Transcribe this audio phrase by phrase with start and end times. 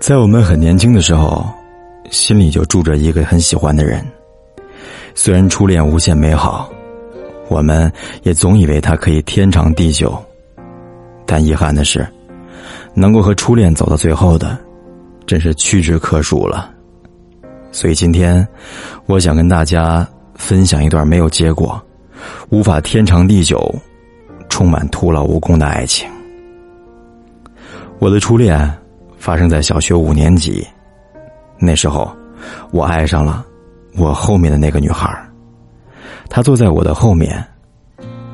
[0.00, 1.46] 在我们很年轻的时候，
[2.10, 4.04] 心里就住着一个很喜欢的人。
[5.14, 6.70] 虽然初恋无限美好，
[7.48, 7.90] 我们
[8.22, 10.22] 也总以为它可以天长地久。
[11.24, 12.06] 但遗憾的是，
[12.92, 14.58] 能够和初恋走到最后的，
[15.26, 16.70] 真是屈指可数了。
[17.72, 18.46] 所以今天，
[19.06, 21.80] 我想跟大家分享一段没有结果、
[22.50, 23.74] 无法天长地久、
[24.50, 26.06] 充满徒劳无功的爱情。
[27.98, 28.70] 我的初恋。
[29.24, 30.62] 发生在小学五年级，
[31.58, 32.14] 那时候，
[32.72, 33.42] 我爱上了
[33.96, 35.08] 我后面的那个女孩
[36.28, 37.42] 她坐在我的后面，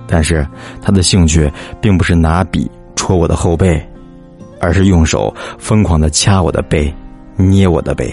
[0.09, 0.45] 但是
[0.83, 1.49] 她的兴趣
[1.81, 3.81] 并不是拿笔戳我的后背，
[4.59, 6.93] 而是用手疯狂的掐我的背，
[7.37, 8.13] 捏我的背。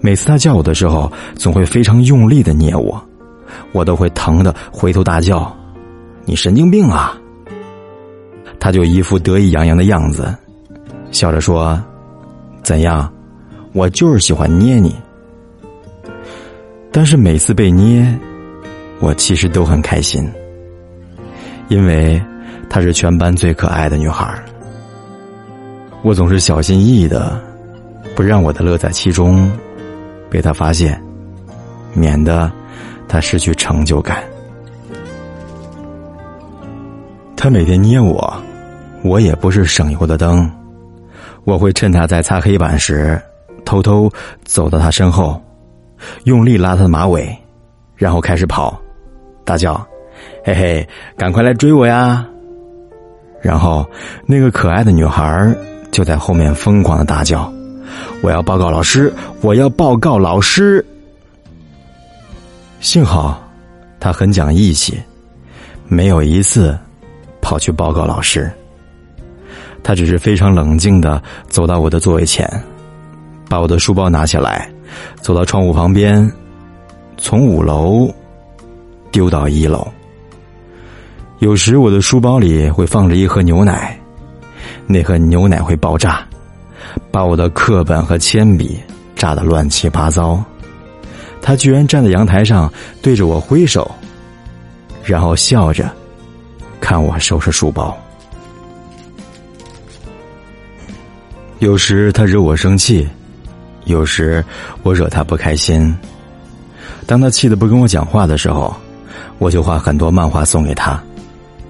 [0.00, 3.04] 每次她叫我的时候，总会非常用力的捏我，
[3.72, 5.52] 我都会疼的回头大叫
[6.24, 7.18] ：“你神经病啊！”
[8.60, 10.32] 她就一副得意洋洋的样子。
[11.10, 11.80] 笑着说
[12.62, 13.12] ：“怎样？
[13.72, 14.94] 我就是喜欢捏你。
[16.90, 18.18] 但是每次被捏，
[18.98, 20.28] 我其实都很开心，
[21.68, 22.20] 因为
[22.68, 24.34] 她是全班最可爱的女孩
[26.02, 27.40] 我总是小心翼翼的，
[28.16, 29.50] 不让我的乐在其中
[30.30, 31.00] 被她发现，
[31.92, 32.50] 免得
[33.06, 34.24] 她失去成就感。
[37.36, 38.34] 她每天捏我，
[39.02, 40.50] 我也不是省油的灯。”
[41.48, 43.18] 我会趁他在擦黑板时，
[43.64, 44.12] 偷偷
[44.44, 45.42] 走到他身后，
[46.24, 47.34] 用力拉他的马尾，
[47.96, 48.78] 然后开始跑，
[49.46, 49.74] 大叫
[50.44, 52.22] ：“嘿嘿，赶快来追我呀！”
[53.40, 53.88] 然后
[54.26, 55.56] 那个可爱的女孩
[55.90, 57.50] 就在后面疯狂的大叫
[58.20, 59.10] ：“我要报告老师！
[59.40, 60.84] 我要报告老师！”
[62.80, 63.42] 幸好
[63.98, 65.02] 他很讲义气，
[65.86, 66.78] 没有一次
[67.40, 68.52] 跑去报告老师。
[69.82, 72.46] 他只是非常冷静的走到我的座位前，
[73.48, 74.70] 把我的书包拿起来，
[75.20, 76.30] 走到窗户旁边，
[77.16, 78.12] 从五楼
[79.10, 79.86] 丢到一楼。
[81.38, 83.98] 有时我的书包里会放着一盒牛奶，
[84.86, 86.26] 那盒牛奶会爆炸，
[87.10, 88.78] 把我的课本和铅笔
[89.14, 90.42] 炸得乱七八糟。
[91.40, 93.88] 他居然站在阳台上对着我挥手，
[95.04, 95.88] 然后笑着
[96.80, 97.96] 看我收拾书包。
[101.58, 103.08] 有时他惹我生气，
[103.84, 104.44] 有时
[104.84, 105.92] 我惹他不开心。
[107.04, 108.72] 当他气得不跟我讲话的时候，
[109.38, 111.02] 我就画很多漫画送给他，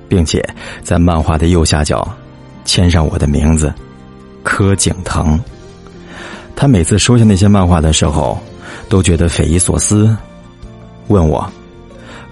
[0.06, 0.46] 并且
[0.82, 2.06] 在漫画的右下角
[2.66, 3.72] 签上我的名字
[4.42, 5.40] 柯景腾。
[6.54, 8.38] 他每次收下那些漫画的时候，
[8.90, 10.14] 都觉得匪夷所思，
[11.06, 11.50] 问我：“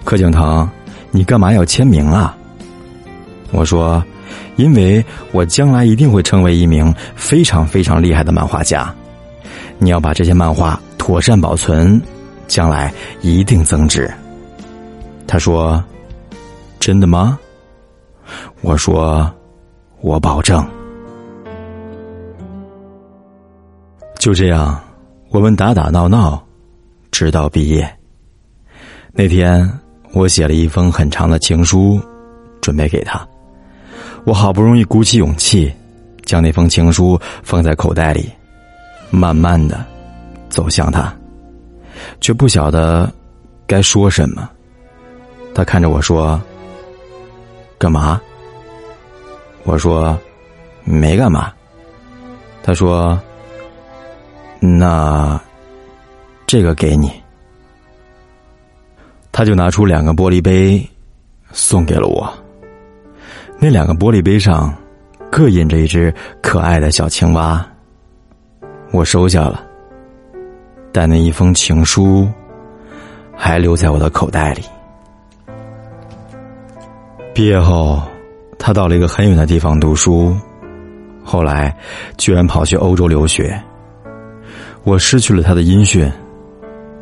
[0.05, 0.69] 柯景腾，
[1.09, 2.36] 你干嘛要签名啊？”
[3.51, 4.03] 我说。
[4.57, 8.93] 因为我将来一定会成为一名非常非常厉害的漫画家，
[9.77, 12.01] 你要把这些漫画妥善保存，
[12.47, 12.91] 将来
[13.21, 14.11] 一定增值。
[15.27, 15.81] 他说
[16.77, 17.39] ：“真的吗？”
[18.61, 19.31] 我说
[20.01, 20.67] ：“我保证。”
[24.19, 24.77] 就这样，
[25.29, 26.43] 我们打打闹闹，
[27.11, 27.89] 直到毕业。
[29.13, 29.71] 那天，
[30.13, 32.01] 我写了一封很长的情书，
[32.59, 33.25] 准备给他。
[34.27, 35.73] 我好不容易鼓起勇气，
[36.25, 38.29] 将那封情书放在口袋里，
[39.09, 39.85] 慢慢的
[40.49, 41.15] 走向他，
[42.19, 43.09] 却不晓得
[43.65, 44.49] 该说什么。
[45.55, 46.39] 他看着我说
[47.79, 48.21] ：“干嘛？”
[49.63, 50.19] 我说
[50.83, 51.53] ：“没干嘛。”
[52.61, 53.17] 他说
[54.59, 55.39] ：“那
[56.45, 57.09] 这个给你。”
[59.31, 60.85] 他就拿出两个玻璃杯，
[61.53, 62.29] 送给了我。
[63.59, 64.73] 那两个玻璃杯上，
[65.31, 67.65] 各印着一只可爱的小青蛙。
[68.91, 69.63] 我收下了，
[70.91, 72.29] 但那一封情书
[73.35, 74.61] 还留在我的口袋里。
[77.33, 78.01] 毕业后，
[78.59, 80.35] 他到了一个很远的地方读书，
[81.23, 81.75] 后来
[82.15, 83.59] 居然跑去欧洲留学。
[84.83, 86.09] 我失去了他的音讯，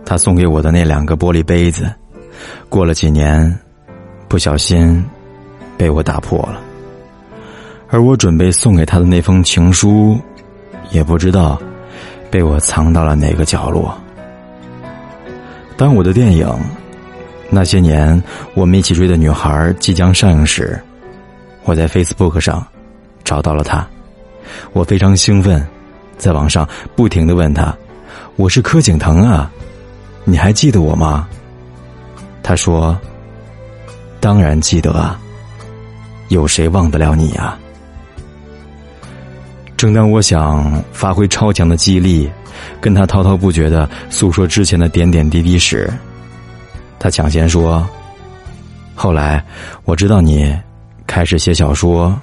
[0.05, 1.93] 他送给我的那两个玻璃杯子，
[2.69, 3.59] 过了几年，
[4.29, 5.03] 不小心。
[5.77, 6.59] 被我打破了，
[7.89, 10.17] 而我准备送给他的那封情书，
[10.91, 11.59] 也不知道
[12.31, 13.95] 被我藏到了哪个角落。
[15.77, 16.47] 当我的电影
[17.49, 18.21] 《那些年
[18.53, 20.79] 我们一起追的女孩》即将上映时，
[21.63, 22.65] 我在 Facebook 上
[23.23, 23.85] 找到了他，
[24.71, 25.65] 我非常兴奋，
[26.17, 27.75] 在网上不停的问他
[28.37, 29.51] ：“我是柯景腾啊，
[30.23, 31.27] 你还记得我吗？”
[32.41, 32.97] 他说
[34.21, 35.19] ：“当然记得啊。”
[36.29, 37.57] 有谁忘得了你呀？
[39.77, 42.31] 正当我想发挥超强的记忆力，
[42.79, 45.91] 跟他滔滔不绝的诉说之前的点点滴滴时，
[46.97, 47.87] 他抢先说
[48.95, 49.43] ：“后来
[49.83, 50.57] 我知道你
[51.05, 52.17] 开始写小说、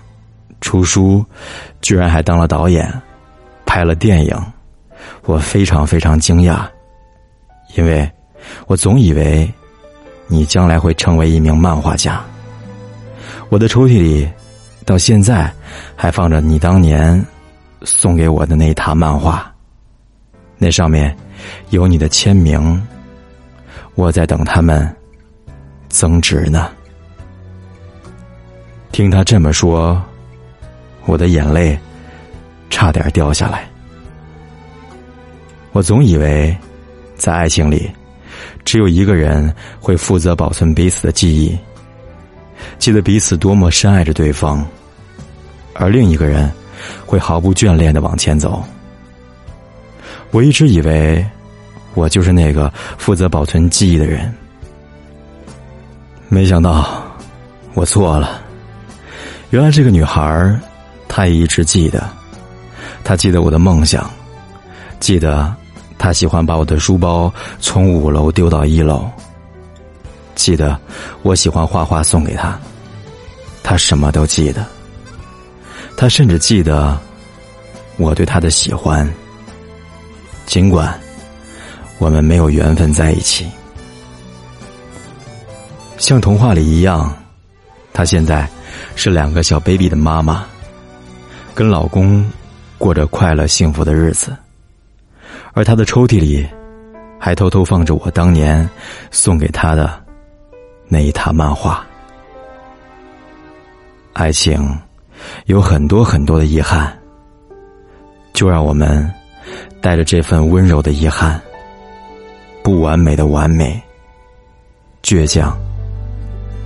[0.62, 1.24] 出书，
[1.82, 2.90] 居然还当了导演，
[3.66, 4.34] 拍了电影，
[5.24, 6.66] 我非常非常惊讶，
[7.76, 8.10] 因为
[8.66, 9.48] 我总以为
[10.26, 12.24] 你将来会成为一名漫画家。
[13.52, 14.26] 我的抽屉里
[14.86, 15.52] 到现在
[15.94, 17.22] 还放着你当年。”
[17.84, 19.52] 送给我的那沓漫画，
[20.56, 21.14] 那上面
[21.70, 22.80] 有你的签名，
[23.96, 24.88] 我在等他们
[25.88, 26.70] 增值呢。
[28.92, 30.00] 听他这么说，
[31.06, 31.76] 我的眼泪
[32.70, 33.68] 差点掉下来。
[35.72, 36.56] 我总以为，
[37.16, 37.90] 在爱情里，
[38.64, 41.58] 只有一个人会负责保存彼此的记忆，
[42.78, 44.64] 记得彼此多么深爱着对方，
[45.74, 46.50] 而另一个人。
[47.06, 48.60] 会毫不眷恋的往前走。
[50.32, 51.24] 我一直以为，
[51.94, 54.34] 我就是那个负责保存记忆的人。
[56.28, 57.04] 没想到，
[57.74, 58.42] 我错了。
[59.50, 60.58] 原来这个女孩，
[61.06, 62.02] 她也一直记得。
[63.04, 64.10] 她记得我的梦想，
[64.98, 65.54] 记得
[65.96, 69.08] 她喜欢把我的书包从五楼丢到一楼，
[70.34, 70.78] 记得
[71.22, 72.58] 我喜欢画画送给她，
[73.62, 74.64] 她什么都记得。
[75.94, 76.98] 他甚至记得
[77.96, 79.08] 我对他的喜欢，
[80.46, 80.98] 尽管
[81.98, 83.46] 我们没有缘分在一起。
[85.98, 87.14] 像童话里一样，
[87.92, 88.48] 她现在
[88.96, 90.44] 是两个小 baby 的妈妈，
[91.54, 92.28] 跟老公
[92.78, 94.34] 过着快乐幸福的日子，
[95.52, 96.44] 而她的抽屉里
[97.20, 98.68] 还偷偷放着我当年
[99.12, 100.01] 送给她的
[100.92, 101.82] 那一沓漫画。
[104.12, 104.78] 爱情。
[105.46, 106.92] 有很多很多的遗憾，
[108.32, 109.08] 就让我们
[109.80, 111.40] 带着这份温柔的遗憾，
[112.64, 113.80] 不完美的完美，
[115.00, 115.56] 倔强，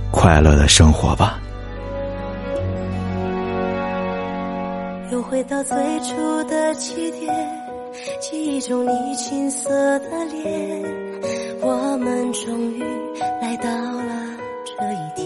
[0.09, 1.39] 快乐的生活吧。
[5.11, 7.31] 又回到最初的起点，
[8.19, 9.69] 记忆中你青涩
[9.99, 10.83] 的脸，
[11.61, 12.83] 我们终于
[13.39, 14.06] 来到了
[14.79, 15.25] 这一天。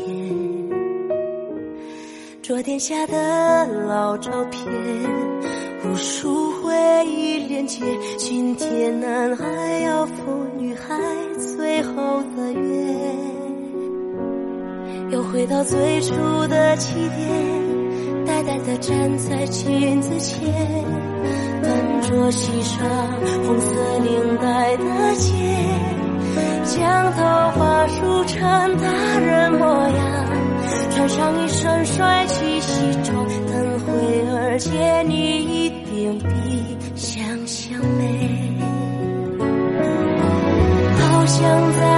[2.41, 4.65] 桌垫下的老照片，
[5.83, 6.73] 无数回
[7.05, 7.83] 忆连接。
[8.17, 9.45] 今天男孩
[9.79, 10.13] 要赴
[10.57, 10.97] 女孩
[11.37, 12.95] 最后的约，
[15.11, 16.15] 又回到最初
[16.47, 20.49] 的起点，呆呆地站在镜子前，
[21.61, 22.87] 笨拙系上
[23.43, 25.33] 红色领带的结，
[26.65, 27.19] 将头
[27.57, 28.39] 发梳成
[28.77, 30.01] 大人模样。
[30.93, 33.91] 穿上一身帅气西装，等会
[34.29, 38.01] 儿见你一定比想象美。
[40.99, 41.39] 好想
[41.73, 41.90] 在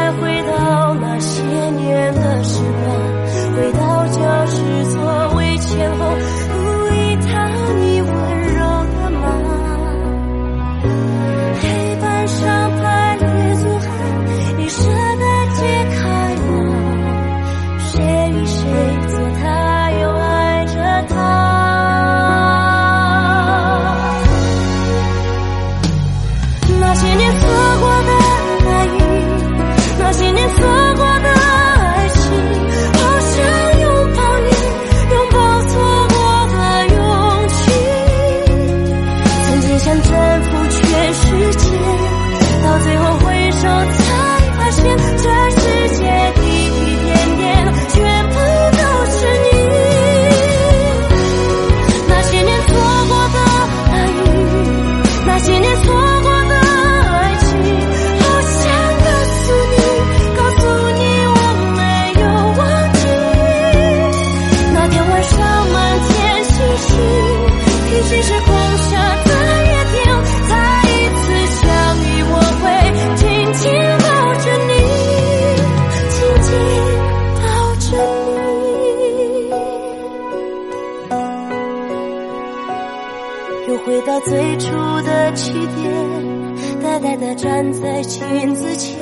[84.13, 84.67] 到最初
[85.01, 88.95] 的起点，呆呆地站在镜子前，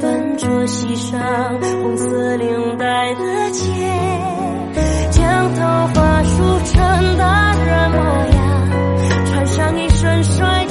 [0.00, 1.20] 笨拙系上
[1.60, 3.64] 红色领带的结，
[5.10, 5.60] 将头
[5.94, 7.98] 发梳成大人模
[8.36, 10.64] 样，穿上一身帅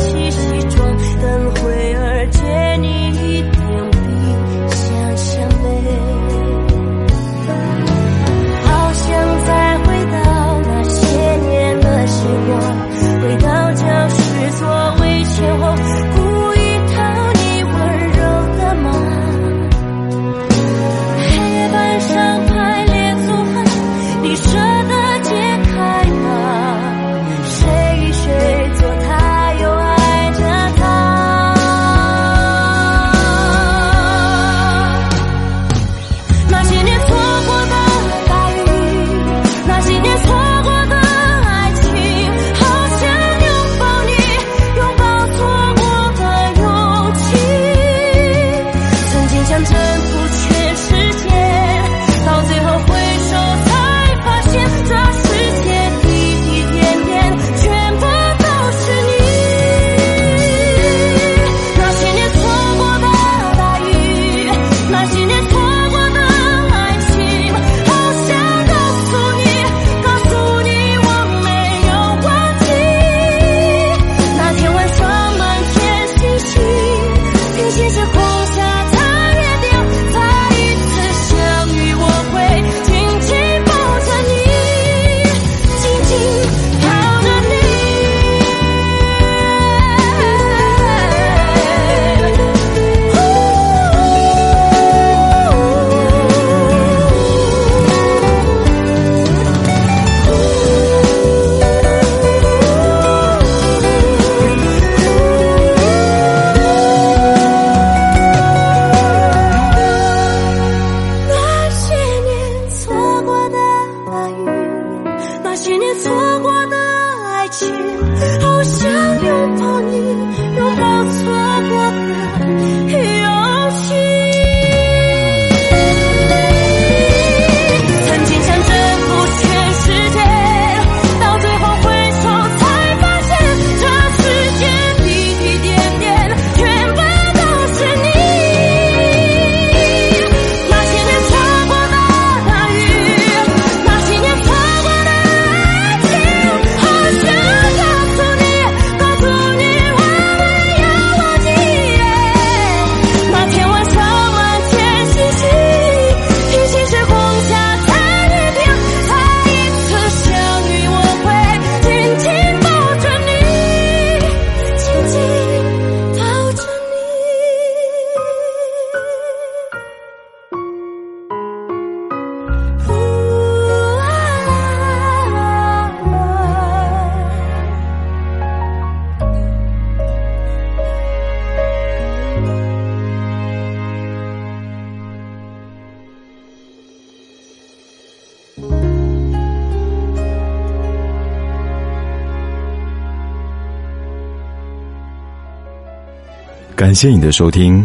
[196.77, 197.83] 感谢你的收听。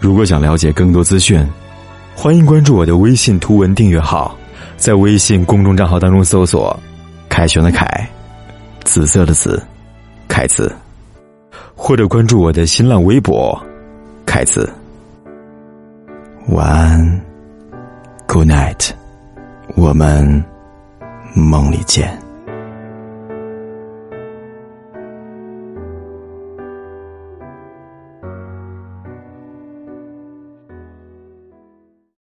[0.00, 1.46] 如果想了解更多资讯，
[2.16, 4.34] 欢迎关注我的微信图文订阅号，
[4.78, 6.74] 在微信公众账号当中搜索
[7.28, 8.08] “凯旋的凯”，
[8.82, 9.62] 紫色的紫，
[10.26, 10.74] 凯子，
[11.76, 13.54] 或者关注我的新浪微博
[14.24, 14.72] “凯子”。
[16.48, 17.20] 晚安
[18.26, 18.88] ，Good night，
[19.76, 20.42] 我们
[21.34, 22.18] 梦里见。